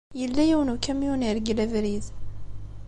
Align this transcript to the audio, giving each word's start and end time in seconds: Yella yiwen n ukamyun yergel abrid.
Yella 0.19 0.41
yiwen 0.49 0.69
n 0.71 0.73
ukamyun 0.75 1.25
yergel 1.27 1.59
abrid. 1.63 2.05